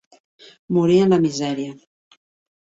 [0.77, 1.77] Morí en la misèria.